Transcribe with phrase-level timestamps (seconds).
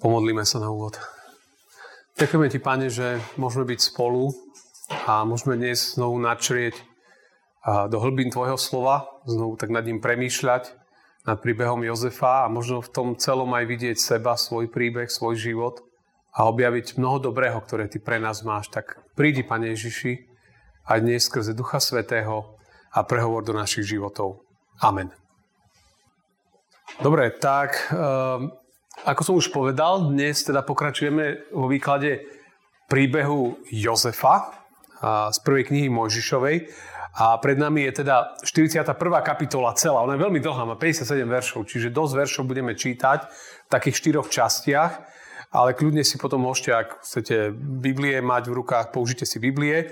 [0.00, 0.96] Pomodlíme sa na úvod.
[2.16, 4.32] Ďakujeme Ti, Pane, že môžeme byť spolu
[5.04, 6.80] a môžeme dnes znovu načrieť
[7.92, 10.72] do hlbín Tvojho slova, znovu tak nad ním premýšľať,
[11.28, 15.84] nad príbehom Jozefa a možno v tom celom aj vidieť seba, svoj príbeh, svoj život
[16.32, 18.72] a objaviť mnoho dobrého, ktoré Ty pre nás máš.
[18.72, 20.16] Tak prídi, Pane Ježiši,
[20.88, 22.56] aj dnes skrze Ducha Svetého
[22.88, 24.48] a prehovor do našich životov.
[24.80, 25.12] Amen.
[27.04, 28.48] Dobre, tak um,
[29.04, 32.26] ako som už povedal, dnes teda pokračujeme vo výklade
[32.90, 34.52] príbehu Jozefa
[35.30, 36.56] z prvej knihy Mojžišovej.
[37.10, 38.86] A pred nami je teda 41.
[39.26, 40.06] kapitola celá.
[40.06, 43.26] Ona je veľmi dlhá, má 57 veršov, čiže dosť veršov budeme čítať
[43.66, 44.92] v takých štyroch častiach.
[45.50, 49.90] Ale kľudne si potom môžete, ak chcete Biblie mať v rukách, použite si Biblie.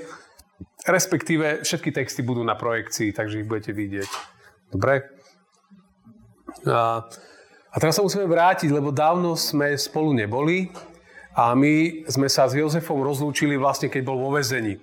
[0.86, 4.10] Respektíve všetky texty budú na projekcii, takže ich budete vidieť.
[4.70, 5.10] Dobre?
[6.70, 7.02] A
[7.68, 10.72] a teraz sa musíme vrátiť, lebo dávno sme spolu neboli
[11.36, 14.80] a my sme sa s Jozefom rozlúčili vlastne, keď bol vo vezení.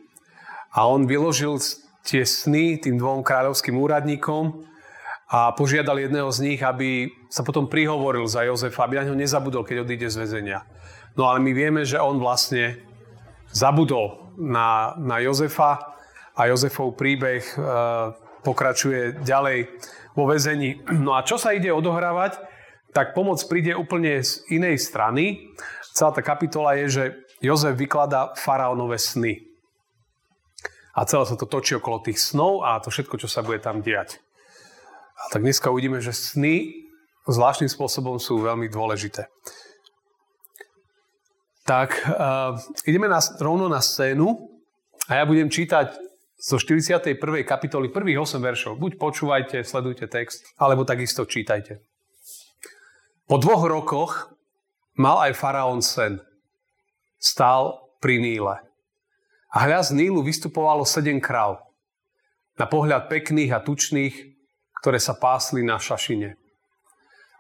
[0.76, 1.58] A on vyložil
[2.06, 4.64] tie sny tým dvom kráľovským úradníkom
[5.26, 9.66] a požiadal jedného z nich, aby sa potom prihovoril za Jozefa, aby na ňo nezabudol,
[9.66, 10.62] keď odíde z väzenia.
[11.18, 12.78] No ale my vieme, že on vlastne
[13.50, 15.98] zabudol na, na Jozefa
[16.38, 17.56] a Jozefov príbeh e,
[18.46, 19.74] pokračuje ďalej
[20.14, 20.86] vo väzení.
[20.94, 22.38] No a čo sa ide odohrávať?
[22.96, 25.52] Tak pomoc príde úplne z inej strany.
[25.92, 27.04] Celá tá kapitola je, že
[27.44, 29.44] Jozef vykladá faraónové sny.
[30.96, 33.84] A celé sa to točí okolo tých snov a to všetko, čo sa bude tam
[33.84, 34.24] diať.
[35.20, 36.88] A tak dneska uvidíme, že sny
[37.28, 39.28] zvláštnym spôsobom sú veľmi dôležité.
[41.68, 42.56] Tak uh,
[42.88, 44.40] ideme na, rovno na scénu
[45.12, 46.00] a ja budem čítať
[46.40, 47.20] zo 41.
[47.44, 48.80] kapitoly prvých 8 veršov.
[48.80, 51.95] Buď počúvajte, sledujte text, alebo takisto čítajte.
[53.26, 54.14] Po dvoch rokoch
[55.02, 56.22] mal aj faraón sen.
[57.18, 58.62] Stál pri Níle.
[59.50, 61.58] A hľa z Nílu vystupovalo sedem kráv.
[62.54, 64.14] Na pohľad pekných a tučných,
[64.78, 66.38] ktoré sa pásli na šašine.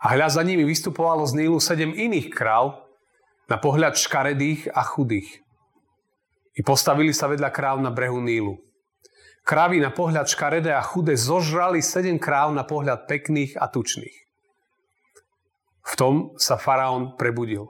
[0.01, 2.81] A hľa za nimi vystupovalo z Nílu sedem iných kráv,
[3.45, 5.45] na pohľad škaredých a chudých.
[6.57, 8.57] I postavili sa vedľa kráv na brehu Nílu.
[9.45, 14.24] Krávy na pohľad škaredé a chudé zožrali sedem kráv na pohľad pekných a tučných.
[15.85, 17.69] V tom sa faraón prebudil.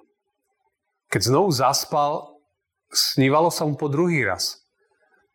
[1.12, 2.40] Keď znovu zaspal,
[2.88, 4.64] snívalo sa mu po druhý raz.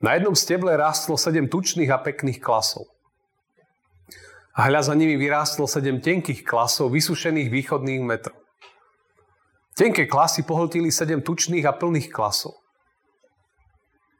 [0.01, 2.89] Na jednom steble rástlo sedem tučných a pekných klasov.
[4.57, 8.41] A hľa za nimi vyrástlo sedem tenkých klasov, vysušených východných metrov.
[9.77, 12.57] Tenké klasy pohltili sedem tučných a plných klasov.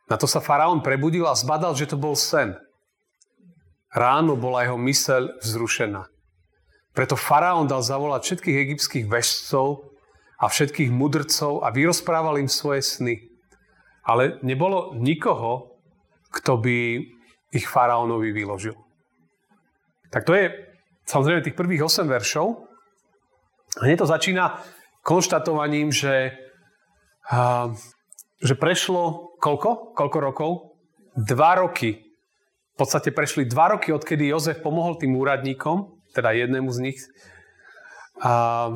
[0.09, 2.57] Na to sa faraón prebudil a zbadal, že to bol sen.
[3.91, 6.07] Ráno bola jeho myseľ vzrušená.
[6.91, 9.87] Preto faraón dal zavolať všetkých egyptských vešcov
[10.43, 13.15] a všetkých mudrcov a vyrozprával im svoje sny.
[14.03, 15.79] Ale nebolo nikoho,
[16.35, 16.79] kto by
[17.55, 18.75] ich faraónovi vyložil.
[20.11, 20.51] Tak to je
[21.07, 22.67] samozrejme tých prvých 8 veršov.
[23.79, 24.59] Hneď to začína
[25.07, 26.35] konštatovaním, že,
[28.43, 29.95] že prešlo koľko?
[29.95, 30.51] Koľko rokov?
[31.15, 32.03] Dva roky.
[32.75, 37.01] V podstate prešli dva roky, odkedy Jozef pomohol tým úradníkom teda jednému z nich.
[38.21, 38.69] A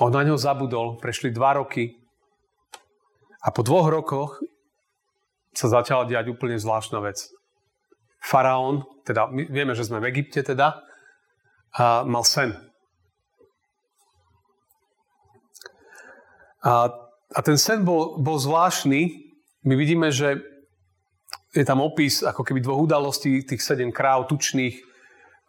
[0.00, 1.98] on na ňo zabudol, prešli dva roky
[3.44, 4.40] a po dvoch rokoch
[5.52, 7.26] sa začala diať úplne zvláštna vec.
[8.20, 10.84] Faraón, teda my vieme, že sme v Egypte teda,
[11.74, 12.54] a mal sen.
[16.60, 16.92] A,
[17.32, 19.08] a ten sen bol, bol zvláštny.
[19.64, 20.44] My vidíme, že
[21.56, 24.76] je tam opis ako keby dvoch udalostí, tých sedem kráv tučných,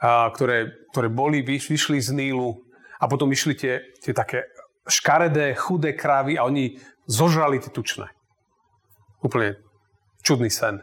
[0.02, 2.58] ktoré, ktoré boli, vyšli z Nílu
[2.98, 4.50] a potom vyšli tie, tie také
[4.90, 8.10] škaredé, chudé krávy a oni zožrali tie tučné.
[9.22, 9.62] Úplne
[10.26, 10.82] čudný sen.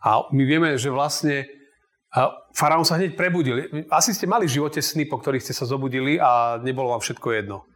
[0.00, 1.44] A my vieme, že vlastne
[2.56, 3.68] faraón sa hneď prebudil.
[3.92, 7.28] Asi ste mali v živote sny, po ktorých ste sa zobudili a nebolo vám všetko
[7.36, 7.68] jedno.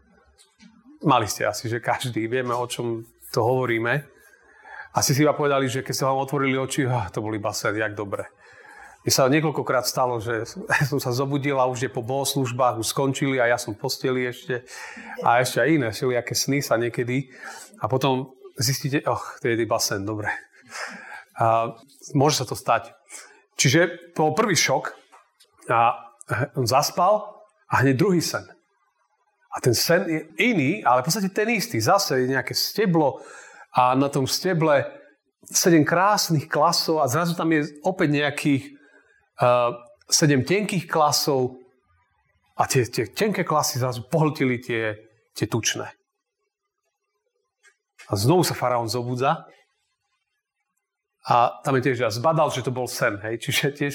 [1.04, 2.28] Mali ste asi, že každý.
[2.28, 4.04] Vieme, o čom to hovoríme.
[4.96, 7.92] Asi si iba povedali, že keď sa vám otvorili oči, to bol iba sen, jak
[7.92, 8.24] dobre.
[9.00, 10.44] Mne sa niekoľkokrát stalo, že
[10.90, 14.28] som sa zobudil a už je po bohoslužbách, už skončili a ja som v posteli
[14.28, 14.68] ešte.
[15.24, 17.32] A ešte aj iné, všelijaké sny sa niekedy.
[17.80, 20.28] A potom zistíte, oh, to je iba sen, dobre.
[21.40, 21.72] A
[22.12, 22.92] môže sa to stať.
[23.56, 24.92] Čiže bol prvý šok
[25.72, 26.12] a
[26.56, 27.40] on zaspal
[27.72, 28.44] a hneď druhý sen.
[29.50, 31.80] A ten sen je iný, ale v podstate ten istý.
[31.82, 33.24] Zase je nejaké steblo
[33.74, 34.86] a na tom steble
[35.48, 38.62] sedem krásnych klasov a zrazu tam je opäť nejakých
[40.10, 41.56] sedem tenkých klasov
[42.60, 44.92] a tie, tie tenké klasy zrazu pohltili tie,
[45.32, 45.88] tie tučné.
[48.10, 49.48] A znovu sa faraón zobudza
[51.24, 53.94] a tam je tiež, ja zbadal, že to bol sen, hej, čiže tiež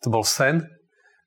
[0.00, 0.64] to bol sen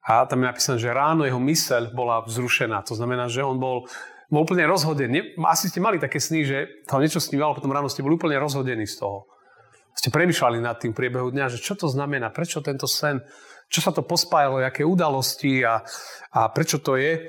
[0.04, 3.86] a tam je napísané, že ráno jeho myseľ bola vzrušená, to znamená, že on bol,
[4.28, 5.40] bol úplne rozhodený.
[5.46, 6.58] Asi ste mali také sny, že
[6.90, 9.30] to niečo snívalo, potom ráno ste boli úplne rozhodení z toho.
[9.94, 13.22] Ste premyšľali nad tým priebehu dňa, že čo to znamená, prečo tento sen,
[13.74, 15.82] čo sa to pospájalo, aké udalosti a,
[16.30, 17.26] a prečo to je.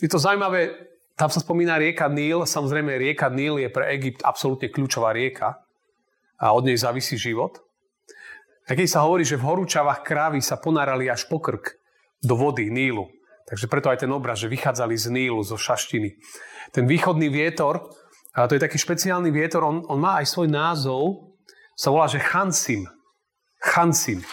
[0.00, 2.48] Je to zaujímavé, tam sa spomína rieka Níl.
[2.48, 5.60] Samozrejme, rieka Níl je pre Egypt absolútne kľúčová rieka
[6.40, 7.60] a od nej závisí život.
[8.64, 11.76] A keď sa hovorí, že v horúčavách krávy sa ponárali až po krk
[12.24, 13.12] do vody Nílu.
[13.44, 16.16] Takže preto aj ten obraz, že vychádzali z Nílu, zo šaštiny.
[16.72, 17.92] Ten východný vietor,
[18.32, 21.34] a to je taký špeciálny vietor, on, on má aj svoj názov,
[21.76, 22.88] sa volá, že Chansim.
[23.60, 24.24] Chansim.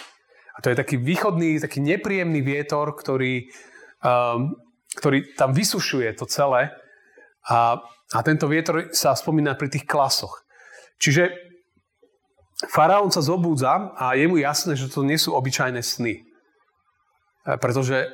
[0.58, 3.46] A to je taký východný, taký nepríjemný vietor, ktorý
[4.02, 4.58] um,
[4.98, 6.72] ktorý tam vysušuje to celé
[7.46, 7.78] a,
[8.14, 10.42] a tento vietor sa spomína pri tých klasoch.
[10.98, 11.30] Čiže
[12.72, 16.14] faraón sa zobúdza a je mu jasné, že to nie sú obyčajné sny.
[16.18, 16.22] E,
[17.62, 18.10] pretože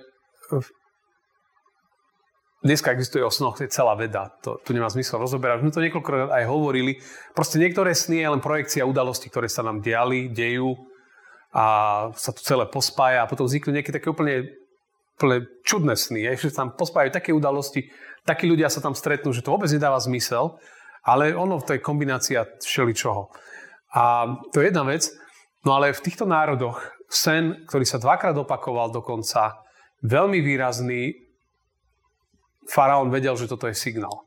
[2.61, 5.65] dneska existuje o snoch, je celá veda, to, tu nemá zmysel rozoberať.
[5.65, 7.01] My to niekoľkokrát aj hovorili.
[7.33, 10.77] Proste niektoré sny je len projekcia udalostí, ktoré sa nám diali, dejú
[11.55, 11.65] a
[12.19, 14.51] sa to celé pospája a potom vzniknú nejaké také úplne
[15.15, 17.87] úplne čudné sny, je, že tam pospájajú také udalosti,
[18.27, 20.59] takí ľudia sa tam stretnú, že to vôbec nedáva zmysel,
[21.07, 23.31] ale ono to je kombinácia všeličoho.
[23.95, 25.07] A to je jedna vec,
[25.63, 29.63] no ale v týchto národoch sen, ktorý sa dvakrát opakoval dokonca,
[30.03, 31.15] veľmi výrazný,
[32.67, 34.27] faraón vedel, že toto je signál.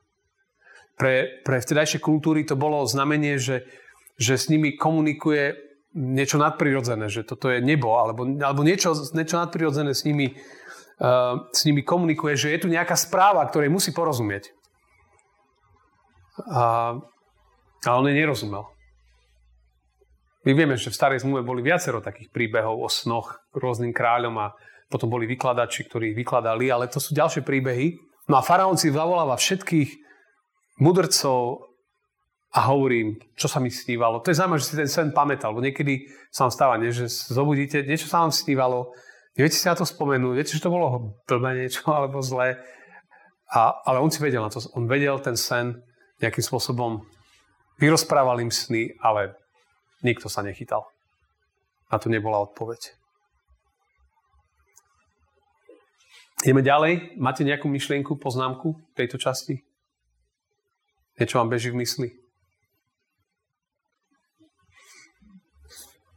[0.95, 3.68] Pre, pre vtedajšie kultúry to bolo znamenie, že,
[4.15, 5.67] že s nimi komunikuje
[5.98, 10.38] niečo nadprirodzené, že toto je nebo, alebo, alebo niečo, niečo nadprirodzené s nimi
[11.02, 14.54] uh, s nimi komunikuje, že je tu nejaká správa, ktorej musí porozumieť.
[16.54, 16.94] A,
[17.86, 18.70] ale on jej nerozumel.
[20.46, 24.56] My vieme, že v starej zmluve boli viacero takých príbehov o snoch rôznym kráľom a
[24.88, 28.00] potom boli vykladači, ktorí vykladali, ale to sú ďalšie príbehy.
[28.32, 29.90] No a faraón si zavoláva všetkých
[30.80, 31.67] mudrcov
[32.56, 34.24] a hovorí im, čo sa mi snívalo.
[34.24, 37.12] To je zaujímavé, že si ten sen pamätal, lebo niekedy sa vám stáva, nie, že
[37.12, 38.96] zobudíte, niečo sa vám snívalo,
[39.38, 42.58] Neviete si na to spomenúť, viete, že to bolo blbé niečo alebo zlé.
[43.54, 45.78] A, ale on si vedel na to, on vedel ten sen
[46.18, 47.06] nejakým spôsobom,
[47.78, 49.38] vyrozprával im sny, ale
[50.02, 50.90] nikto sa nechytal.
[51.94, 52.98] Na to nebola odpoveď.
[56.42, 57.22] Ideme ďalej.
[57.22, 59.62] Máte nejakú myšlienku, poznámku v tejto časti?
[61.22, 62.10] Niečo vám beží v mysli?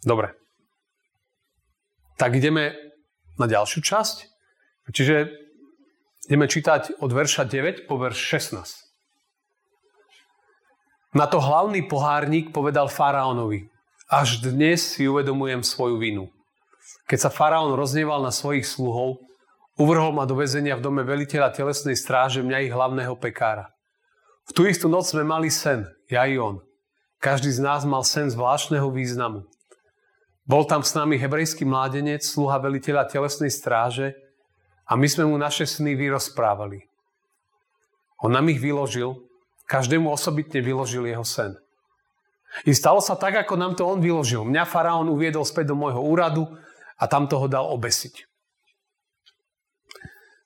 [0.01, 0.33] Dobre.
[2.17, 2.77] Tak ideme
[3.41, 4.17] na ďalšiu časť.
[4.91, 5.31] Čiže
[6.27, 8.19] ideme čítať od verša 9 po verš
[8.65, 8.91] 16.
[11.11, 13.67] Na to hlavný pohárnik povedal faraónovi,
[14.07, 16.31] až dnes si uvedomujem svoju vinu.
[17.11, 19.19] Keď sa faraón rozneval na svojich sluhov,
[19.75, 23.75] uvrhol ma do väzenia v dome veliteľa telesnej stráže mňa ich hlavného pekára.
[24.47, 26.63] V tú istú noc sme mali sen, ja i on.
[27.19, 29.51] Každý z nás mal sen zvláštneho významu.
[30.51, 34.19] Bol tam s nami hebrejský mládenec, sluha veliteľa telesnej stráže
[34.83, 36.91] a my sme mu naše sny vyrozprávali.
[38.27, 39.15] On nám ich vyložil,
[39.71, 41.55] každému osobitne vyložil jeho sen.
[42.67, 44.43] I stalo sa tak, ako nám to on vyložil.
[44.43, 46.51] Mňa faraón uviedol späť do môjho úradu
[46.99, 48.27] a tam toho dal obesiť.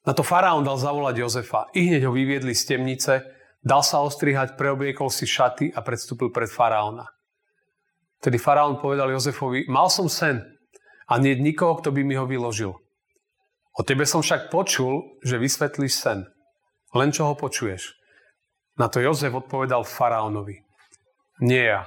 [0.04, 1.72] Na to faraón dal zavolať Jozefa.
[1.72, 3.24] I hneď ho vyviedli z temnice,
[3.64, 7.08] dal sa ostrihať, preobliekol si šaty a predstúpil pred faraóna.
[8.24, 10.40] Tedy faraón povedal Jozefovi, mal som sen
[11.04, 12.72] a nie nikoho, kto by mi ho vyložil.
[13.76, 16.24] O tebe som však počul, že vysvetlíš sen.
[16.96, 17.92] Len čo ho počuješ.
[18.80, 20.64] Na to Jozef odpovedal faraónovi.
[21.44, 21.82] Nie ja,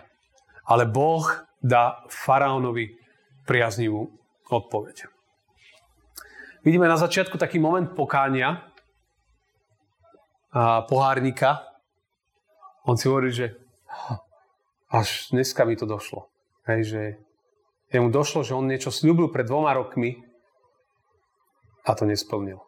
[0.69, 1.25] ale Boh
[1.57, 2.93] dá faraónovi
[3.49, 4.13] priaznivú
[4.51, 5.09] odpoveď.
[6.61, 8.61] Vidíme na začiatku taký moment pokánia
[10.53, 11.65] a pohárnika.
[12.83, 13.55] On si hovorí, že
[14.87, 16.31] až dneska mi to došlo.
[16.67, 17.01] Hej, že
[17.91, 20.19] jemu došlo, že on niečo slúbil pred dvoma rokmi
[21.87, 22.59] a to nesplnil.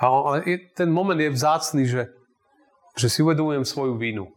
[0.00, 0.44] Ale
[0.76, 2.12] ten moment je vzácný, že,
[2.96, 4.32] že si uvedomujem svoju vinu.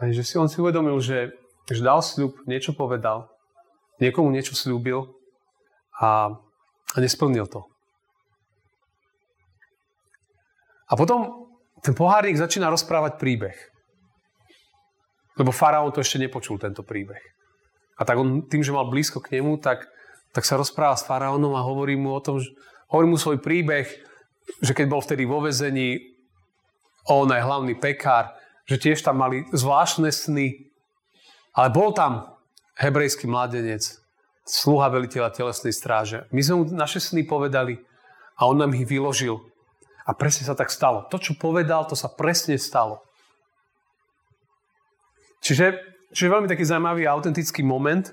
[0.00, 1.32] Hej, si on si uvedomil, že,
[1.70, 3.30] že dal sľub, niečo povedal,
[4.02, 5.08] niekomu niečo slúbil
[5.96, 6.34] a,
[6.92, 7.62] a nesplnil to.
[10.90, 11.48] A potom
[11.80, 13.56] ten pohárnik začína rozprávať príbeh.
[15.34, 17.20] Lebo faraón to ešte nepočul, tento príbeh.
[17.98, 19.86] A tak on tým, že mal blízko k nemu, tak,
[20.34, 22.50] tak sa rozpráva s faraónom a hovorí mu o tom, že,
[22.90, 23.86] hovorí mu svoj príbeh,
[24.62, 26.14] že keď bol vtedy vo vezení,
[27.06, 30.72] on aj hlavný pekár, že tiež tam mali zvláštne sny,
[31.54, 32.34] ale bol tam
[32.80, 33.84] hebrejský mladenec,
[34.44, 36.26] sluha veliteľa telesnej stráže.
[36.34, 37.80] My sme mu naše sny povedali
[38.36, 39.40] a on nám ich vyložil.
[40.04, 41.08] A presne sa tak stalo.
[41.08, 43.00] To, čo povedal, to sa presne stalo.
[45.44, 45.76] Čiže,
[46.16, 48.08] čiže veľmi taký zaujímavý autentický moment.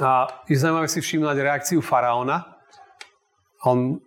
[0.00, 2.56] A je zaujímavé si všimnúť reakciu faraóna.
[3.68, 4.00] On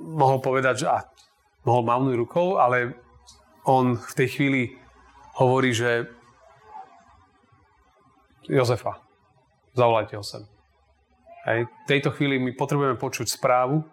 [0.00, 1.04] mohol povedať, že a,
[1.68, 2.96] mohol mávnuť rukou, ale
[3.68, 4.62] on v tej chvíli
[5.36, 6.08] hovorí, že
[8.48, 8.98] Jozefa,
[9.76, 10.42] zavolajte ho sem.
[11.46, 11.68] Hej.
[11.68, 13.84] V tejto chvíli my potrebujeme počuť správu.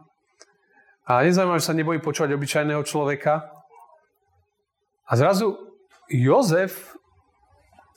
[1.06, 3.52] A nezaujímavé, že sa nebojí počúvať obyčajného človeka.
[5.06, 5.69] A zrazu
[6.10, 6.98] Jozef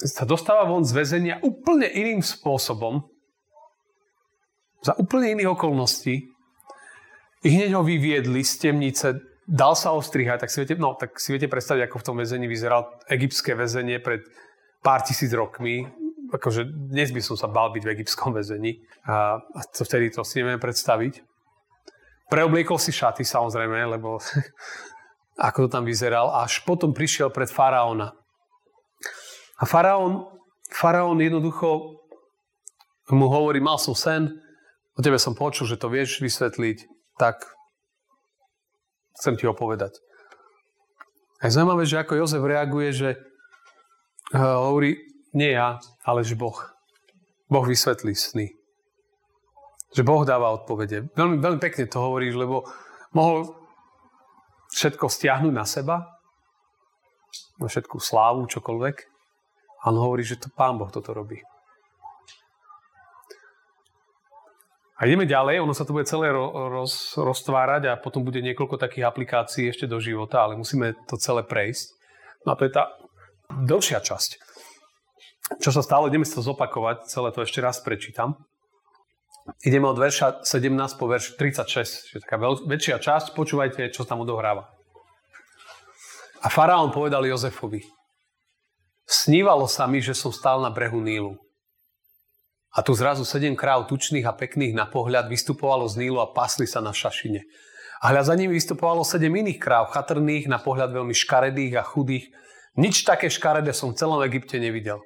[0.02, 3.07] sa dostáva von z väzenia úplne iným spôsobom,
[4.83, 6.26] za úplne iných okolností.
[7.42, 9.07] I hneď ho vyviedli z temnice,
[9.47, 12.47] dal sa ostrihať, tak si viete, no, tak si viete predstaviť, ako v tom väzení
[12.50, 14.26] vyzeral egyptské väzenie pred
[14.83, 15.87] pár tisíc rokmi
[16.33, 20.25] akože dnes by som sa bal byť v egyptskom väzení a, a to vtedy to
[20.25, 21.21] si nevieme predstaviť.
[22.33, 24.16] Preobliekol si šaty samozrejme, lebo
[25.40, 28.12] ako to tam vyzeral, až potom prišiel pred faraóna.
[29.56, 30.28] A faraón,
[30.68, 32.02] faraón jednoducho
[33.12, 34.28] mu hovorí, mal som sen,
[34.96, 36.88] o tebe som počul, že to vieš vysvetliť,
[37.20, 37.44] tak
[39.20, 39.96] chcem ti ho povedať.
[41.42, 43.10] A je zaujímavé, že ako Jozef reaguje, že
[44.36, 44.94] uh, hovorí,
[45.34, 46.54] nie ja, ale že Boh.
[47.50, 48.46] Boh vysvetlí sny.
[49.92, 51.12] Že Boh dáva odpovede.
[51.12, 52.64] Veľmi, veľmi pekne to hovoríš, lebo
[53.12, 53.62] mohol
[54.72, 56.18] všetko stiahnuť na seba,
[57.60, 58.96] na všetku slávu, čokoľvek.
[59.82, 61.42] A on hovorí, že to Pán Boh toto robí.
[65.02, 69.10] A ideme ďalej, ono sa to bude celé roz, roztvárať a potom bude niekoľko takých
[69.10, 71.90] aplikácií ešte do života, ale musíme to celé prejsť.
[72.46, 72.86] No a to je tá
[73.50, 74.52] dlhšia časť
[75.58, 78.38] čo sa stalo, ideme si to zopakovať, celé to ešte raz prečítam.
[79.66, 84.70] Ideme od verša 17 po verš 36, čiže taká väčšia časť, počúvajte, čo tam odohráva.
[86.42, 87.82] A faraón povedal Jozefovi,
[89.06, 91.38] snívalo sa mi, že som stál na brehu Nílu.
[92.72, 96.64] A tu zrazu sedem kráv tučných a pekných na pohľad vystupovalo z Nílu a pasli
[96.64, 97.42] sa na šašine.
[98.02, 102.30] A hľad za nimi vystupovalo sedem iných kráv, chatrných, na pohľad veľmi škaredých a chudých.
[102.75, 104.99] Nič také škaredé som v celom Egypte nevidel.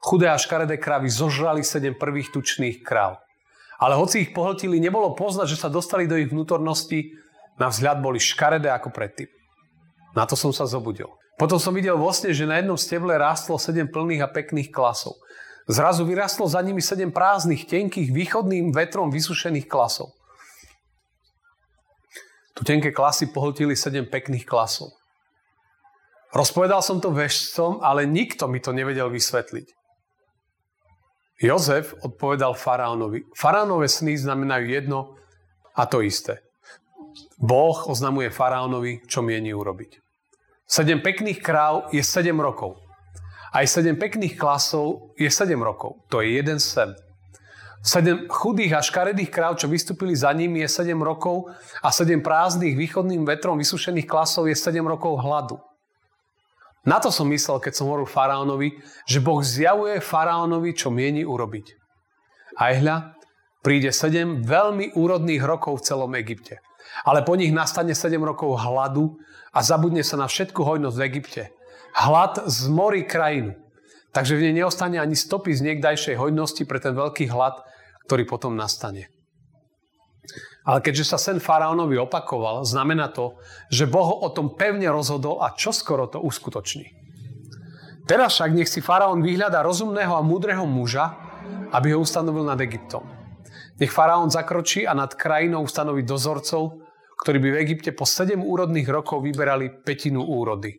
[0.00, 3.20] Chudé a škaredé kravy zožrali sedem prvých tučných kráv.
[3.80, 7.16] Ale hoci ich pohltili, nebolo poznať, že sa dostali do ich vnútornosti,
[7.56, 9.28] na vzhľad boli škaredé ako predtým.
[10.12, 11.08] Na to som sa zobudil.
[11.40, 15.16] Potom som videl vo sne, že na jednom steble rástlo sedem plných a pekných klasov.
[15.64, 20.12] Zrazu vyrastlo za nimi sedem prázdnych, tenkých, východným vetrom vysušených klasov.
[22.52, 24.92] Tu tenké klasy pohltili sedem pekných klasov.
[26.36, 29.79] Rozpovedal som to vešcom, ale nikto mi to nevedel vysvetliť.
[31.40, 33.32] Jozef odpovedal faraónovi.
[33.32, 34.98] Faraónové sny znamenajú jedno
[35.72, 36.44] a to isté.
[37.40, 40.04] Boh oznamuje faraónovi, čo mieni urobiť.
[40.68, 42.76] Sedem pekných kráv je 7 rokov.
[43.50, 46.04] Aj sedem pekných klasov je 7 rokov.
[46.12, 46.92] To je jeden sen.
[47.80, 51.48] Sedem chudých a škaredých kráv, čo vystúpili za nimi, je 7 rokov
[51.80, 55.56] a sedem prázdnych východným vetrom vysušených klasov je 7 rokov hladu.
[56.88, 61.66] Na to som myslel, keď som hovoril faraónovi, že Boh zjavuje faraónovi, čo mieni urobiť.
[62.56, 62.96] A hľa,
[63.60, 66.64] príde 7 veľmi úrodných rokov v celom Egypte.
[67.04, 69.20] Ale po nich nastane 7 rokov hladu
[69.52, 71.42] a zabudne sa na všetku hojnosť v Egypte.
[71.92, 73.56] Hlad zmorí krajinu.
[74.10, 77.60] Takže v nej neostane ani stopy z niekdajšej hojnosti pre ten veľký hlad,
[78.08, 79.12] ktorý potom nastane.
[80.70, 83.34] Ale keďže sa sen faraónovi opakoval, znamená to,
[83.74, 86.94] že Boh o tom pevne rozhodol a čoskoro to uskutoční.
[88.06, 91.18] Teraz však nech si faraón vyhľada rozumného a múdreho muža,
[91.74, 93.02] aby ho ustanovil nad Egyptom.
[93.82, 96.78] Nech faraón zakročí a nad krajinou ustanoví dozorcov,
[97.26, 100.78] ktorí by v Egypte po 7 úrodných rokov vyberali petinu úrody.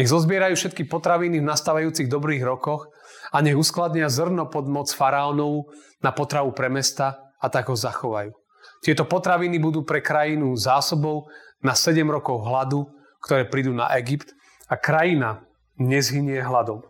[0.00, 2.88] Nech zozbierajú všetky potraviny v nastávajúcich dobrých rokoch
[3.28, 5.68] a nech uskladnia zrno pod moc faraónov
[6.00, 8.39] na potravu pre mesta a tak ho zachovajú.
[8.80, 11.28] Tieto potraviny budú pre krajinu zásobou
[11.60, 12.88] na 7 rokov hladu,
[13.20, 14.32] ktoré prídu na Egypt
[14.68, 15.44] a krajina
[15.76, 16.80] nezhynie hladom.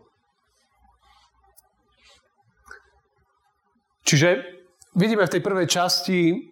[4.07, 4.43] Čiže
[4.95, 6.51] vidíme v tej prvej časti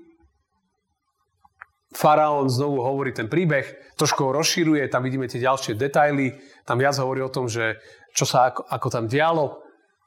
[1.92, 6.96] faraón znovu hovorí ten príbeh, trošku ho rozšíruje, tam vidíme tie ďalšie detaily, tam viac
[7.02, 7.82] hovorí o tom, že
[8.14, 9.60] čo sa ako, ako tam dialo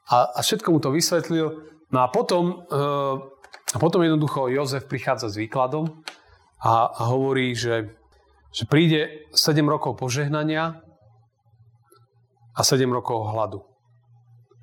[0.09, 1.47] a, a všetko mu to vysvetlil.
[1.93, 2.55] No a potom e,
[3.73, 6.05] a potom jednoducho Jozef prichádza s výkladom
[6.61, 7.97] a, a hovorí, že,
[8.53, 10.77] že príde 7 rokov požehnania
[12.53, 13.65] a 7 rokov hladu.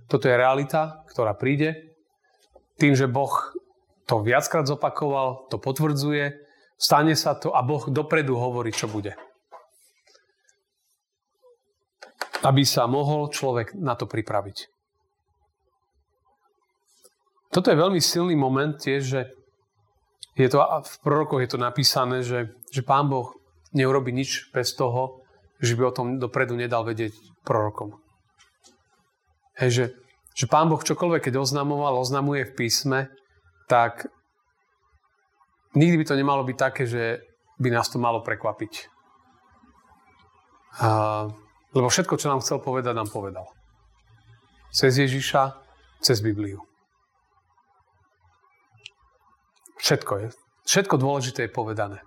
[0.06, 1.90] Toto je realita, ktorá príde.
[2.78, 3.34] Tým, že Boh
[4.06, 6.34] to viackrát zopakoval, to potvrdzuje,
[6.78, 9.14] stane sa to a Boh dopredu hovorí, čo bude.
[12.40, 14.79] Aby sa mohol človek na to pripraviť.
[17.50, 19.20] Toto je veľmi silný moment tiež, že
[20.38, 23.34] je to, v prorokoch je to napísané, že, že Pán Boh
[23.74, 25.26] neurobi nič bez toho,
[25.58, 27.98] že by o tom dopredu nedal vedieť prorokom.
[29.58, 29.84] Hej, že,
[30.38, 33.10] že Pán Boh čokoľvek, keď oznamoval, oznamuje v písme,
[33.66, 34.06] tak
[35.74, 37.20] nikdy by to nemalo byť také, že
[37.60, 38.88] by nás to malo prekvapiť.
[40.80, 41.28] A,
[41.74, 43.44] lebo všetko, čo nám chcel povedať, nám povedal.
[44.70, 45.58] Cez Ježiša,
[45.98, 46.69] cez Bibliu.
[49.80, 50.28] Všetko je.
[50.68, 51.98] Všetko dôležité je povedané.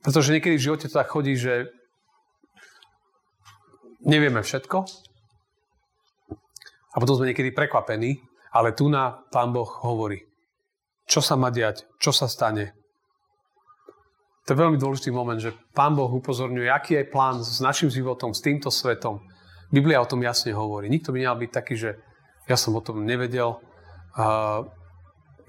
[0.00, 1.68] Pretože niekedy v živote to tak chodí, že
[4.00, 4.78] nevieme všetko
[6.90, 8.16] a potom sme niekedy prekvapení,
[8.50, 10.24] ale tu na Pán Boh hovorí,
[11.04, 12.72] čo sa má diať, čo sa stane.
[14.48, 18.32] To je veľmi dôležitý moment, že Pán Boh upozorňuje, aký je plán s našim životom,
[18.32, 19.20] s týmto svetom.
[19.70, 20.90] Biblia o tom jasne hovorí.
[20.90, 22.00] Nikto by nemal byť taký, že
[22.50, 23.62] ja som o tom nevedel.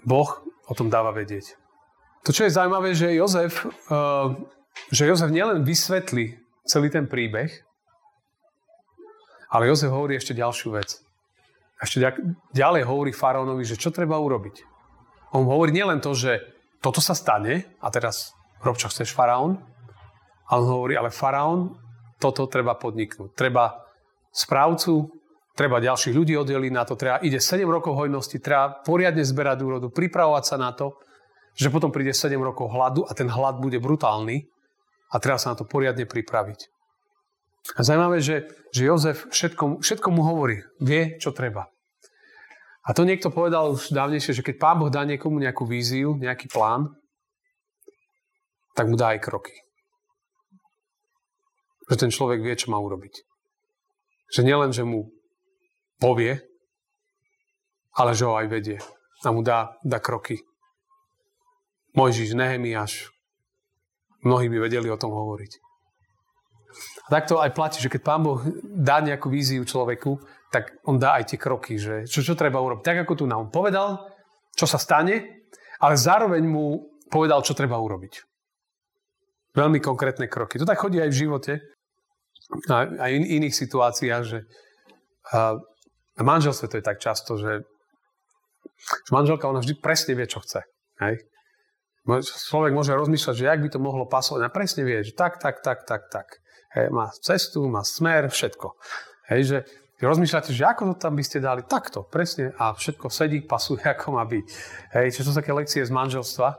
[0.05, 1.57] Boh o tom dáva vedieť.
[2.25, 3.65] To, čo je zaujímavé, že Jozef,
[4.93, 6.37] že Jozef nielen vysvetlí
[6.69, 7.49] celý ten príbeh,
[9.51, 11.01] ale Jozef hovorí ešte ďalšiu vec.
[11.81, 11.97] Ešte
[12.53, 14.63] ďalej hovorí faraónovi, že čo treba urobiť.
[15.33, 16.37] On hovorí nielen to, že
[16.77, 19.57] toto sa stane a teraz rob čo chceš faraón,
[20.45, 21.73] ale on hovorí, ale faraón,
[22.21, 23.33] toto treba podniknúť.
[23.33, 23.81] Treba
[24.29, 25.09] správcu,
[25.55, 29.87] treba ďalších ľudí oddeliť na to, treba, ide 7 rokov hojnosti, treba poriadne zberať úrodu,
[29.91, 30.95] pripravovať sa na to,
[31.55, 34.47] že potom príde 7 rokov hladu a ten hlad bude brutálny
[35.11, 36.71] a treba sa na to poriadne pripraviť.
[37.77, 41.69] A zaujímavé, že, že Jozef všetko, všetko mu hovorí, vie, čo treba.
[42.81, 46.49] A to niekto povedal už dávnejšie, že keď Pán Boh dá niekomu nejakú víziu, nejaký
[46.49, 46.89] plán,
[48.73, 49.53] tak mu dá aj kroky.
[51.93, 53.21] Že ten človek vie, čo má urobiť.
[54.33, 55.13] Že nielen, že mu
[56.01, 56.41] povie,
[57.93, 58.81] ale že ho aj vedie.
[59.21, 60.41] A mu dá, dá kroky.
[61.93, 63.13] Mojžiš, Nehemiáš,
[64.25, 65.51] mnohí by vedeli o tom hovoriť.
[67.05, 70.17] A tak to aj platí, že keď Pán Boh dá nejakú víziu človeku,
[70.49, 72.83] tak on dá aj tie kroky, že čo, čo treba urobiť.
[72.83, 74.07] Tak ako tu nám povedal,
[74.55, 75.45] čo sa stane,
[75.83, 78.23] ale zároveň mu povedal, čo treba urobiť.
[79.51, 80.55] Veľmi konkrétne kroky.
[80.63, 81.53] To tak chodí aj v živote,
[82.71, 84.47] aj v iných situáciách, že
[86.17, 87.63] v manželstve to je tak často, že
[89.13, 90.65] manželka ona vždy presne vie, čo chce.
[90.99, 91.23] Hej?
[92.49, 94.49] Človek môže rozmýšľať, že jak by to mohlo pasovať.
[94.49, 96.27] A presne vie, že tak, tak, tak, tak, tak.
[96.73, 98.73] Hej, má cestu, má smer, všetko.
[99.29, 99.57] Hej, že
[100.01, 104.17] rozmýšľate, že ako to tam by ste dali takto, presne, a všetko sedí, pasuje, ako
[104.17, 104.45] má byť.
[104.97, 106.57] Hej, čo sú také lekcie z manželstva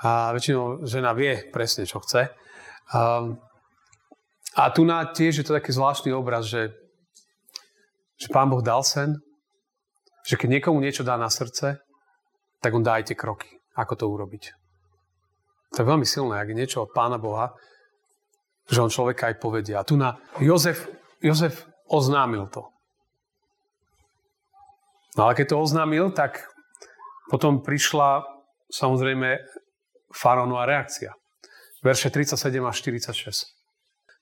[0.00, 2.32] a väčšinou žena vie presne, čo chce.
[2.94, 3.36] Um,
[4.56, 6.72] a tu na tiež je to taký zvláštny obraz, že,
[8.20, 9.16] že Pán Boh dal sen,
[10.28, 11.80] že keď niekomu niečo dá na srdce,
[12.60, 14.44] tak on dá aj tie kroky, ako to urobiť.
[15.72, 17.56] To je veľmi silné, ak je niečo od Pána Boha,
[18.68, 19.80] že on človeka aj povedia.
[19.80, 20.84] A tu na Jozef,
[21.24, 22.68] Jozef oznámil to.
[25.16, 26.44] No ale keď to oznámil, tak
[27.32, 28.22] potom prišla
[28.70, 29.40] samozrejme
[30.14, 31.14] faraónová reakcia.
[31.80, 33.56] Verše 37 až 46.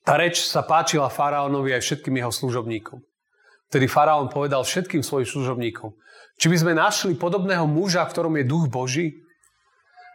[0.06, 3.02] Tá reč sa páčila faraónovi aj všetkým jeho služobníkom.
[3.68, 5.92] Vtedy faraón povedal všetkým svojim služobníkom,
[6.40, 9.20] či by sme našli podobného muža, ktorom je duch Boží?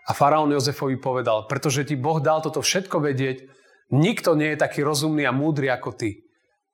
[0.10, 3.48] A faraón Jozefovi povedal, pretože ti Boh dal toto všetko vedieť,
[3.94, 6.26] nikto nie je taký rozumný a múdry ako ty.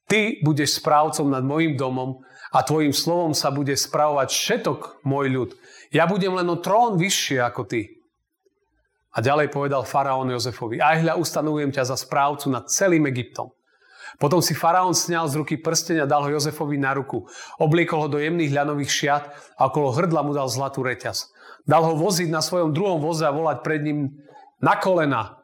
[0.09, 5.49] Ty budeš správcom nad mojim domom a tvojim slovom sa bude správovať všetok môj ľud.
[5.93, 8.01] Ja budem len o trón vyššie ako ty.
[9.13, 13.53] A ďalej povedal faraón Jozefovi, aj hľa ustanovujem ťa za správcu nad celým Egyptom.
[14.17, 17.29] Potom si faraón sňal z ruky prsteň a dal ho Jozefovi na ruku.
[17.61, 19.23] Obliekol ho do jemných ľanových šiat
[19.59, 21.29] a okolo hrdla mu dal zlatú reťaz.
[21.69, 24.09] Dal ho voziť na svojom druhom voze a volať pred ním
[24.57, 25.37] na kolena.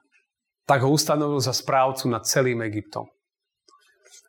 [0.65, 3.05] Tak ho ustanovil za správcu nad celým Egyptom.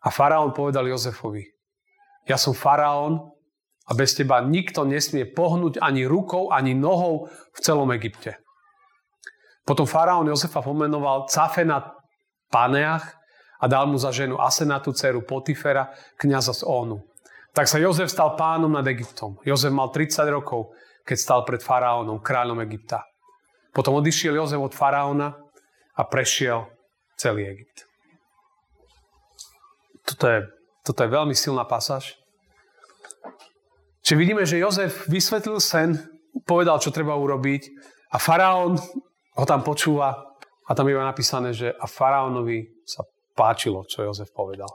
[0.05, 1.49] A faraón povedal Jozefovi,
[2.29, 3.33] ja som faraón
[3.89, 8.37] a bez teba nikto nesmie pohnúť ani rukou, ani nohou v celom Egypte.
[9.65, 11.97] Potom faraón Jozefa pomenoval Cafena
[12.53, 13.16] Paneach
[13.61, 15.91] a dal mu za ženu Asenatu, dceru Potifera,
[16.21, 17.01] kniaza z Ónu.
[17.57, 19.41] Tak sa Jozef stal pánom nad Egyptom.
[19.41, 20.77] Jozef mal 30 rokov,
[21.09, 23.09] keď stal pred faraónom, kráľom Egypta.
[23.73, 25.33] Potom odišiel Jozef od faraóna
[25.97, 26.69] a prešiel
[27.17, 27.89] celý Egypt.
[30.05, 30.41] Toto je,
[30.85, 32.21] toto je veľmi silná pasáž.
[34.05, 35.99] Čiže vidíme, že Jozef vysvetlil sen,
[36.45, 37.73] povedal, čo treba urobiť
[38.13, 38.77] a faraón
[39.37, 40.15] ho tam počúva
[40.69, 42.76] a tam je napísané, že a faraónovi
[43.37, 44.69] páčilo, čo Jozef povedal.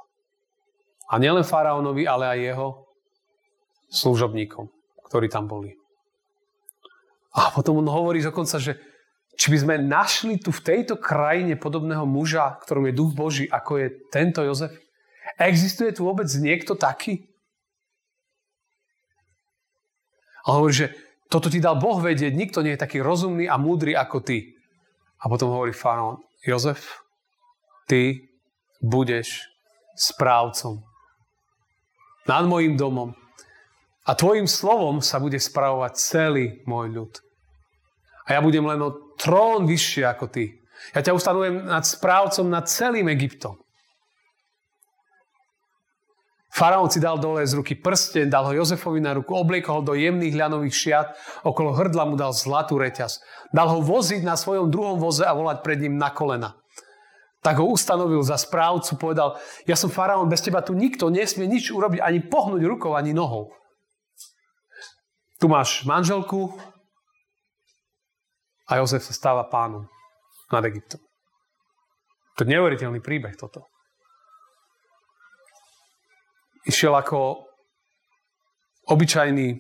[1.12, 2.68] A nielen faraónovi, ale aj jeho
[3.92, 4.70] služobníkom,
[5.10, 5.76] ktorí tam boli.
[7.36, 8.80] A potom on hovorí dokonca, že
[9.36, 13.82] či by sme našli tu v tejto krajine podobného muža, ktorom je duch Boží, ako
[13.82, 14.72] je tento Jozef?
[15.40, 17.26] Existuje tu vôbec niekto taký?
[20.46, 20.88] A hovorí, že
[21.32, 24.52] toto ti dal Boh vedieť, nikto nie je taký rozumný a múdry ako ty.
[25.22, 27.02] A potom hovorí faraón, Jozef,
[27.88, 28.31] ty
[28.82, 29.46] budeš
[29.96, 30.82] správcom
[32.26, 33.14] nad mojim domom
[34.06, 37.14] a tvojim slovom sa bude spravovať celý môj ľud.
[38.26, 40.58] A ja budem len o trón vyššie ako ty.
[40.98, 43.62] Ja ťa ustanujem nad správcom nad celým Egyptom.
[46.52, 49.96] Faraón si dal dole z ruky prsten, dal ho Jozefovi na ruku, obliekol ho do
[49.96, 51.08] jemných ľanových šiat,
[51.48, 53.24] okolo hrdla mu dal zlatú reťaz.
[53.56, 56.61] Dal ho voziť na svojom druhom voze a volať pred ním na kolena.
[57.42, 61.74] Tak ho ustanovil za správcu, povedal, ja som faraón, bez teba tu nikto nesmie nič
[61.74, 63.50] urobiť, ani pohnúť rukou, ani nohou.
[65.42, 66.54] Tu máš manželku,
[68.72, 69.84] a Jozef sa stáva pánom
[70.48, 71.04] nad Egyptom.
[72.40, 73.68] To je neuveriteľný príbeh toto.
[76.64, 77.44] Išiel ako
[78.88, 79.60] obyčajný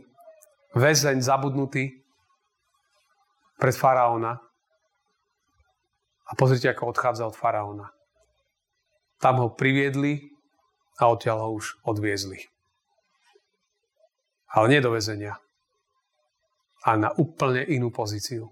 [0.79, 1.91] väzeň zabudnutý
[3.59, 4.39] pred faraóna
[6.31, 7.91] a pozrite, ako odchádza od faraóna.
[9.19, 10.31] Tam ho priviedli
[10.97, 12.39] a odtiaľ ho už odviezli.
[14.55, 15.35] Ale nie do väzenia,
[16.87, 18.51] ale na úplne inú pozíciu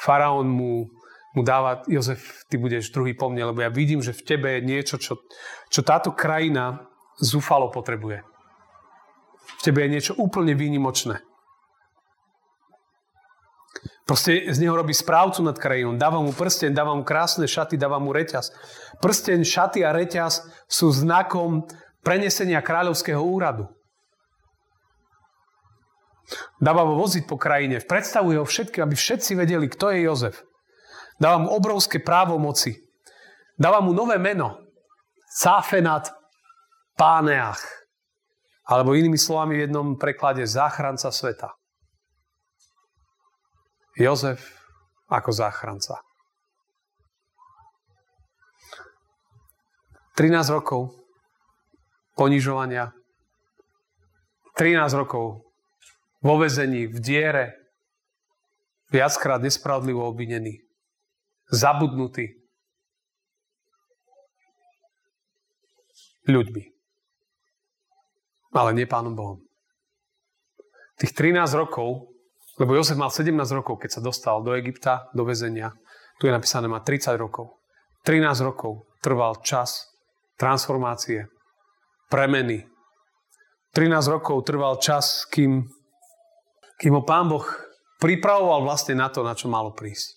[0.00, 0.88] faraón mu,
[1.36, 4.60] mu dáva, Jozef, ty budeš druhý po mne, lebo ja vidím, že v tebe je
[4.64, 5.20] niečo, čo,
[5.68, 6.88] čo táto krajina
[7.20, 8.24] zúfalo potrebuje.
[9.60, 11.20] V tebe je niečo úplne výnimočné.
[14.10, 15.94] Proste z neho robí správcu nad krajinou.
[15.94, 18.50] Dáva mu prsten, dáva mu krásne šaty, dáva mu reťaz.
[18.98, 21.62] Prsten, šaty a reťaz sú znakom
[22.02, 23.70] prenesenia kráľovského úradu.
[26.58, 30.42] Dáva ho voziť po krajine, predstavuje ho všetky, aby všetci vedeli, kto je Jozef.
[31.14, 32.82] Dáva mu obrovské právomoci.
[33.54, 34.58] Dáva mu nové meno.
[35.38, 36.10] Cáfenat
[36.98, 37.62] Páneach.
[38.66, 41.59] Alebo inými slovami v jednom preklade záchranca sveta.
[43.98, 44.42] Jozef
[45.10, 45.98] ako záchranca.
[50.20, 50.92] 13 rokov
[52.12, 52.92] ponižovania,
[54.60, 55.48] 13 rokov
[56.20, 57.56] vo vezení, v diere,
[58.92, 60.60] viackrát nespravodlivo obvinený,
[61.48, 62.36] zabudnutý
[66.28, 66.64] ľuďmi.
[68.52, 69.40] Ale nie Pánom Bohom.
[71.00, 72.09] Tých 13 rokov,
[72.60, 75.72] lebo Jozef mal 17 rokov, keď sa dostal do Egypta, do väzenia,
[76.20, 77.56] tu je napísané, má 30 rokov.
[78.04, 79.88] 13 rokov trval čas
[80.36, 81.28] transformácie,
[82.12, 82.68] premeny.
[83.72, 85.64] 13 rokov trval čas, kým
[86.80, 87.44] kým ho pán Boh
[88.00, 90.16] pripravoval vlastne na to, na čo malo prísť.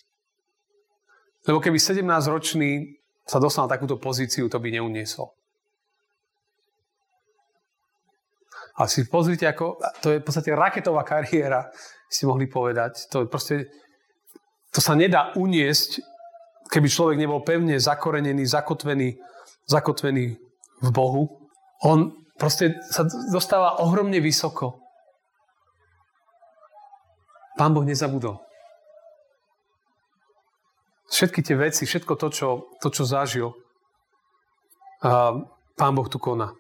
[1.43, 5.35] Lebo keby 17-ročný sa dostal na takúto pozíciu, to by neuniesol.
[8.79, 11.67] A si pozrite, ako, to je v podstate raketová kariéra,
[12.13, 13.09] si mohli povedať.
[13.09, 13.73] To, proste,
[14.69, 16.05] to sa nedá uniesť,
[16.69, 19.17] keby človek nebol pevne zakorenený, zakotvený,
[19.65, 20.37] zakotvený
[20.81, 21.49] v Bohu.
[21.81, 24.77] On proste sa dostáva ohromne vysoko.
[27.57, 28.41] Pán Boh nezabudol.
[31.13, 32.47] Všetky tie veci, všetko to, čo,
[32.81, 33.53] to, čo zažil,
[35.77, 36.53] Pán Boh tu koná.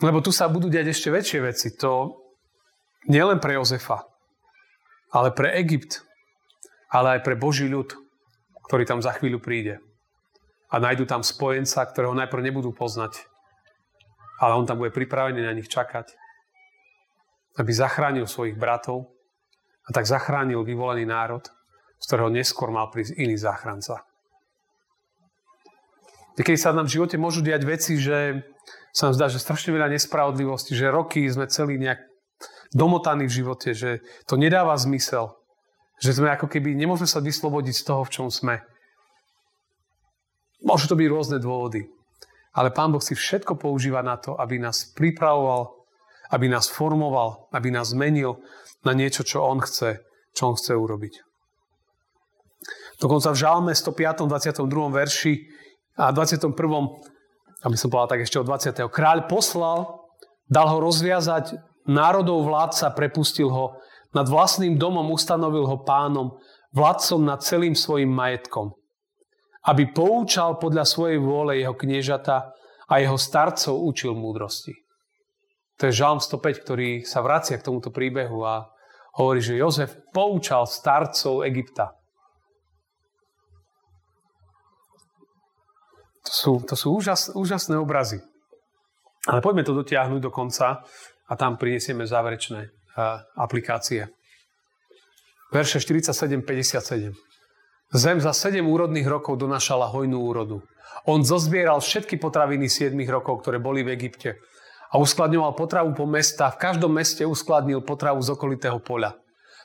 [0.00, 1.68] Lebo tu sa budú diať ešte väčšie veci.
[1.76, 2.19] To
[3.08, 4.04] nielen pre Jozefa,
[5.14, 6.04] ale pre Egypt,
[6.90, 7.94] ale aj pre Boží ľud,
[8.66, 9.80] ktorý tam za chvíľu príde.
[10.70, 13.26] A nájdu tam spojenca, ktorého najprv nebudú poznať,
[14.38, 16.14] ale on tam bude pripravený na nich čakať
[17.58, 19.10] aby zachránil svojich bratov
[19.84, 21.42] a tak zachránil vyvolený národ,
[21.98, 24.06] z ktorého neskôr mal prísť iný záchranca.
[26.38, 28.46] Niekedy sa nám v živote môžu diať veci, že
[28.94, 32.00] sa nám zdá, že strašne veľa nespravodlivosti, že roky sme celý nejak
[32.70, 35.34] domotaní v živote, že to nedáva zmysel,
[36.00, 38.62] že sme ako keby nemôžeme sa vyslobodiť z toho, v čom sme.
[40.64, 41.88] Môžu to byť rôzne dôvody.
[42.50, 45.80] Ale Pán Boh si všetko používa na to, aby nás pripravoval
[46.30, 48.38] aby nás formoval, aby nás zmenil
[48.86, 49.98] na niečo, čo On chce
[50.34, 51.14] čo on chce urobiť.
[53.00, 54.28] Dokonca v Žalme 105.
[54.28, 54.62] 22.
[54.92, 55.34] verši
[55.98, 56.54] a 21.
[57.66, 58.86] aby som povedal tak ešte od 20.
[58.92, 60.06] Kráľ poslal,
[60.46, 61.56] dal ho rozviazať,
[61.90, 63.76] národov vládca prepustil ho,
[64.14, 66.38] nad vlastným domom ustanovil ho pánom,
[66.74, 68.74] vládcom nad celým svojim majetkom.
[69.66, 72.54] Aby poučal podľa svojej vôle jeho kniežata
[72.90, 74.74] a jeho starcov učil múdrosti.
[75.78, 78.68] To je Žalm 105, ktorý sa vracia k tomuto príbehu a
[79.16, 81.96] hovorí, že Jozef poučal starcov Egypta.
[86.28, 88.20] To sú, to sú úžas, úžasné obrazy.
[89.28, 90.84] Ale poďme to dotiahnuť do konca
[91.30, 92.74] a tam prinesieme záverečné
[93.38, 94.10] aplikácie.
[95.54, 97.14] Verše 47-57.
[97.90, 100.62] Zem za 7 úrodných rokov donašala hojnú úrodu.
[101.06, 104.38] On zozbieral všetky potraviny 7 rokov, ktoré boli v Egypte
[104.90, 106.50] a uskladňoval potravu po mesta.
[106.50, 109.14] V každom meste uskladnil potravu z okolitého poľa.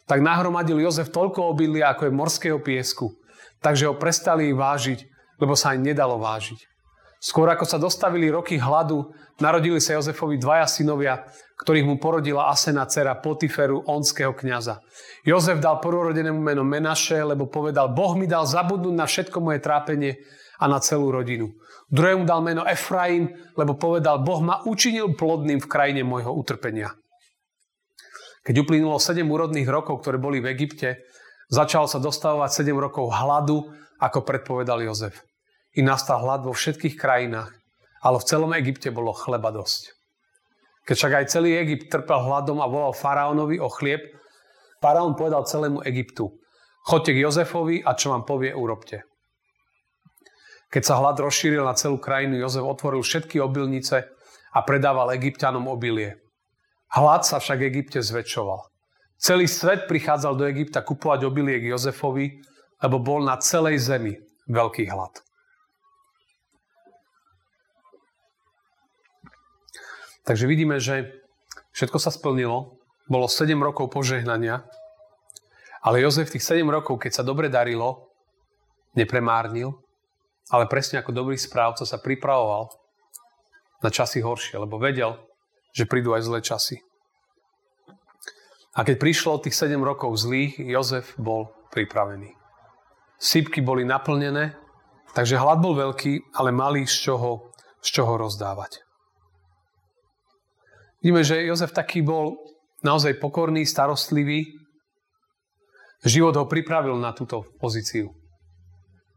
[0.05, 3.09] Tak nahromadil Jozef toľko obilia, ako je morského piesku.
[3.61, 6.59] Takže ho prestali vážiť lebo sa aj nedalo vážiť.
[7.25, 9.09] Skôr ako sa dostavili roky hladu,
[9.41, 11.25] narodili sa Jozefovi dvaja synovia,
[11.57, 14.77] ktorých mu porodila Asena dcera Potiferu, onského kniaza.
[15.25, 20.21] Jozef dal prvorodenému meno Menaše, lebo povedal, Boh mi dal zabudnúť na všetko moje trápenie
[20.61, 21.49] a na celú rodinu.
[21.89, 26.93] Druhému dal meno Efraim, lebo povedal, Boh ma učinil plodným v krajine môjho utrpenia.
[28.45, 31.01] Keď uplynulo 7 úrodných rokov, ktoré boli v Egypte,
[31.49, 33.65] začal sa dostavovať 7 rokov hladu
[33.97, 35.25] ako predpovedal Jozef.
[35.75, 37.51] I nastal hlad vo všetkých krajinách,
[37.99, 39.91] ale v celom Egypte bolo chleba dosť.
[40.85, 44.05] Keď však aj celý Egypt trpel hladom a volal faraónovi o chlieb,
[44.79, 46.29] faraón povedal celému Egyptu,
[46.85, 49.01] chodte k Jozefovi a čo vám povie, urobte.
[50.69, 54.05] Keď sa hlad rozšíril na celú krajinu, Jozef otvoril všetky obilnice
[54.53, 56.21] a predával egyptianom obilie.
[56.93, 58.69] Hlad sa však Egypte zväčšoval.
[59.17, 62.37] Celý svet prichádzal do Egypta kupovať obilie k Jozefovi,
[62.83, 64.13] lebo bol na celej zemi
[64.45, 65.24] veľký hlad.
[70.25, 71.21] Takže vidíme, že
[71.77, 74.65] všetko sa splnilo, bolo 7 rokov požehnania,
[75.85, 78.09] ale Jozef tých 7 rokov, keď sa dobre darilo,
[78.97, 79.77] nepremárnil,
[80.49, 82.73] ale presne ako dobrý správca sa pripravoval
[83.85, 85.21] na časy horšie, lebo vedel,
[85.77, 86.81] že prídu aj zlé časy.
[88.73, 92.45] A keď prišlo tých 7 rokov zlých, Jozef bol pripravený
[93.25, 94.53] sípky boli naplnené,
[95.17, 97.49] takže hlad bol veľký, ale mali z čoho,
[97.81, 98.84] z čoho rozdávať.
[101.05, 102.33] Vidíme, že Jozef taký bol
[102.81, 104.57] naozaj pokorný, starostlivý.
[106.01, 108.09] Život ho pripravil na túto pozíciu,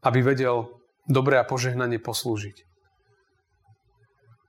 [0.05, 0.69] aby vedel
[1.09, 2.61] dobre a požehnanie poslúžiť.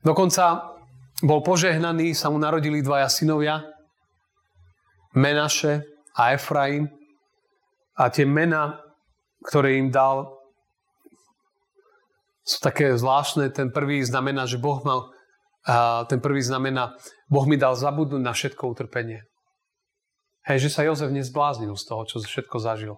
[0.03, 0.75] Dokonca
[1.23, 3.63] bol požehnaný, sa mu narodili dvaja synovia,
[5.15, 5.87] Menaše
[6.19, 6.91] a Efraim.
[7.95, 8.83] A tie mena
[9.47, 10.35] ktoré im dal,
[12.43, 13.47] sú také zvláštne.
[13.53, 15.13] Ten prvý znamená, že Boh mal,
[16.09, 16.97] ten prvý znamená,
[17.29, 19.23] Boh mi dal zabudnúť na všetko utrpenie.
[20.49, 22.97] Hej, že sa Jozef nezbláznil z toho, čo všetko zažil.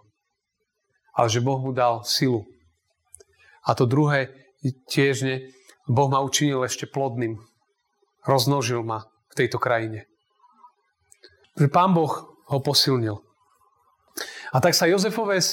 [1.12, 2.48] Ale že Boh mu dal silu.
[3.68, 4.32] A to druhé
[4.88, 5.38] tiež nie,
[5.84, 7.44] Boh ma učinil ešte plodným.
[8.24, 10.08] Roznožil ma v tejto krajine.
[11.70, 13.20] Pán Boh ho posilnil.
[14.56, 15.44] A tak sa Jozefové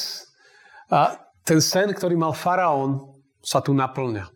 [0.88, 4.26] a ten sen, ktorý mal faraón, sa tu naplňa.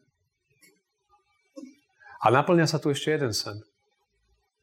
[2.23, 3.59] A naplňa sa tu ešte jeden sen.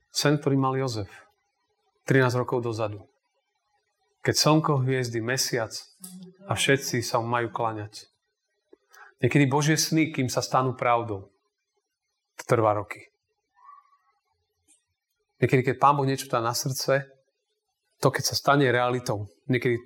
[0.09, 1.09] Sen, ktorý mal Jozef
[2.09, 3.05] 13 rokov dozadu.
[4.25, 5.69] Keď slnko, hviezdy, mesiac
[6.49, 8.09] a všetci sa majú klaňať.
[9.21, 11.29] Niekedy Božie sny, kým sa stanú pravdou,
[12.49, 13.05] trvá roky.
[15.39, 17.07] Niekedy, keď Pán Boh niečo dá na srdce,
[18.01, 19.77] to keď sa stane realitou, niekedy,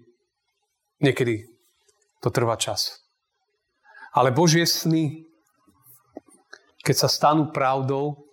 [1.04, 1.46] niekedy
[2.24, 3.04] to trvá čas.
[4.14, 5.26] Ale Božie sny,
[6.86, 8.24] keď sa stanú pravdou,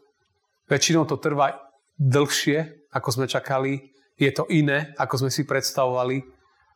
[0.69, 1.70] väčšinou to trvá
[2.01, 6.25] dlhšie, ako sme čakali, je to iné, ako sme si predstavovali,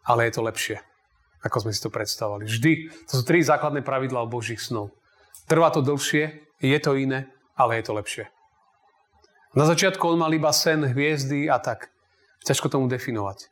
[0.05, 0.77] ale je to lepšie,
[1.41, 2.45] ako sme si to predstavovali.
[2.45, 2.73] Vždy,
[3.09, 4.93] to sú tri základné pravidlá o Božích snov.
[5.49, 8.25] Trvá to dlhšie, je to iné, ale je to lepšie.
[9.55, 11.89] Na začiatku on mal iba sen, hviezdy a tak.
[12.45, 13.49] Ťažko tomu definovať.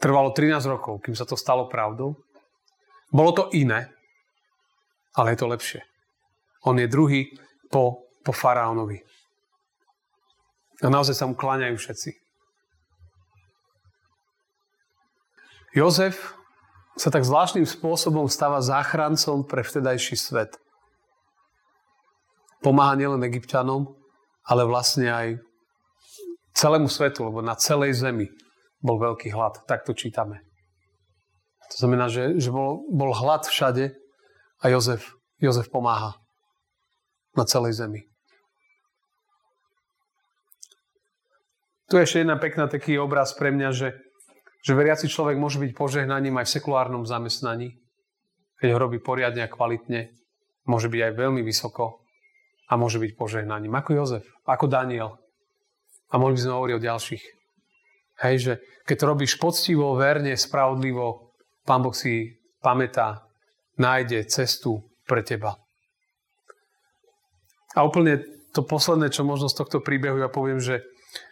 [0.00, 2.16] Trvalo 13 rokov, kým sa to stalo pravdou.
[3.12, 3.92] Bolo to iné,
[5.12, 5.80] ale je to lepšie.
[6.64, 7.36] On je druhý
[7.68, 9.00] po, po faraónovi.
[10.80, 12.10] A naozaj sa mu kláňajú všetci.
[15.76, 16.34] Jozef
[16.98, 20.58] sa tak zvláštnym spôsobom stáva záchrancom pre vtedajší svet.
[22.60, 23.96] Pomáha nielen egyptianom,
[24.44, 25.28] ale vlastne aj
[26.52, 28.28] celému svetu, lebo na celej zemi
[28.82, 29.62] bol veľký hlad.
[29.64, 30.42] Tak to čítame.
[31.70, 33.94] To znamená, že, že bol, bol hlad všade
[34.58, 36.18] a Jozef, Jozef pomáha
[37.38, 38.09] na celej zemi.
[41.90, 43.98] Tu je ešte jedna pekná taký obraz pre mňa, že,
[44.62, 47.82] že veriaci človek môže byť požehnaním aj v sekulárnom zamestnaní,
[48.62, 50.14] keď ho robí poriadne a kvalitne,
[50.70, 52.06] môže byť aj veľmi vysoko
[52.70, 53.74] a môže byť požehnaním.
[53.74, 55.18] Ako Jozef, ako Daniel.
[56.14, 57.24] A mohli by sme hovoriť o ďalších.
[58.22, 58.52] Hej, že
[58.86, 61.34] keď to robíš poctivo, verne, spravodlivo,
[61.66, 63.26] Pán Boh si pamätá,
[63.82, 65.58] nájde cestu pre teba.
[67.74, 68.22] A úplne
[68.54, 70.82] to posledné, čo možno z tohto príbehu ja poviem, že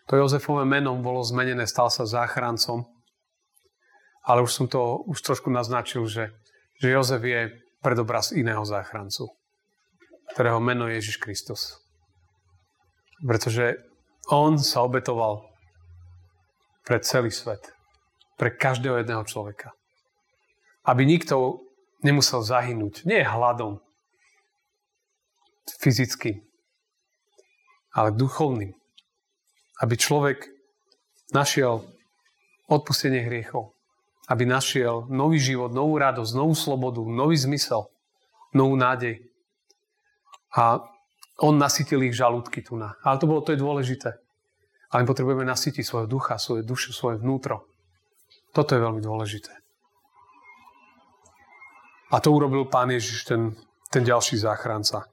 [0.09, 2.89] to Jozefové meno bolo zmenené, stal sa záchrancom.
[4.25, 6.33] Ale už som to už trošku naznačil, že,
[6.81, 7.53] že Jozef je
[7.85, 9.29] predobraz iného záchrancu,
[10.33, 11.77] ktorého meno je Ježiš Kristus.
[13.21, 13.77] Pretože
[14.33, 15.45] on sa obetoval
[16.89, 17.61] pre celý svet,
[18.41, 19.77] pre každého jedného človeka.
[20.89, 21.69] Aby nikto
[22.01, 23.05] nemusel zahynúť.
[23.05, 23.85] Nie hladom,
[25.77, 26.41] fyzickým,
[27.93, 28.78] ale duchovným
[29.83, 30.51] aby človek
[31.31, 31.87] našiel
[32.69, 33.73] odpustenie hriechov.
[34.29, 37.89] Aby našiel nový život, novú radosť, novú slobodu, nový zmysel,
[38.53, 39.25] novú nádej.
[40.53, 40.85] A
[41.41, 42.99] on nasytil ich žalúdky tu na.
[43.07, 44.11] Ale to bolo, to je dôležité.
[44.93, 47.69] Ale my potrebujeme nasytiť svojho ducha, svoje dušu, svoje vnútro.
[48.53, 49.53] Toto je veľmi dôležité.
[52.09, 53.53] A to urobil Pán Ježiš, ten,
[53.93, 55.05] ten ďalší záchranca.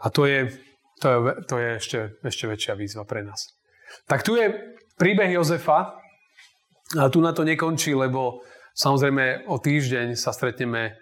[0.00, 0.48] A to je,
[0.96, 3.57] to je, to je ešte, ešte väčšia výzva pre nás.
[4.08, 5.94] Tak tu je príbeh Jozefa.
[6.96, 8.40] A tu na to nekončí, lebo
[8.72, 10.96] samozrejme o týždeň sa stretneme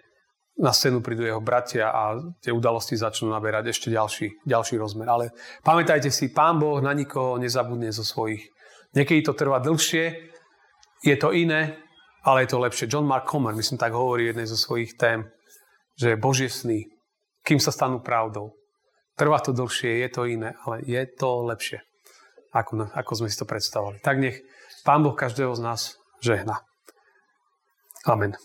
[0.59, 5.07] na scénu prídu jeho bratia a tie udalosti začnú naberať ešte ďalší, ďalší rozmer.
[5.07, 5.25] Ale
[5.63, 8.43] pamätajte si, Pán Boh na nikoho nezabudne zo svojich.
[8.97, 10.33] Niekedy to trvá dlhšie,
[11.05, 11.77] je to iné,
[12.25, 12.89] ale je to lepšie.
[12.89, 15.29] John Mark Comer, myslím, tak hovorí jednej zo svojich tém,
[15.95, 16.89] že Božie sny,
[17.45, 18.57] kým sa stanú pravdou.
[19.15, 21.79] Trvá to dlhšie, je to iné, ale je to lepšie
[22.53, 23.99] ako, ako sme si to predstavovali.
[24.03, 24.39] Tak nech
[24.87, 25.81] Pán Boh každého z nás
[26.23, 26.63] žehna.
[28.07, 28.35] Amen.